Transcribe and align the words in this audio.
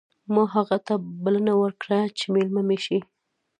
ما 0.33 0.43
هغه 0.55 0.77
ته 0.87 0.93
بلنه 1.23 1.53
ورکړه 1.61 1.99
چې 2.17 2.25
مېلمه 2.33 2.61
مې 2.69 2.77
شي 2.85 2.99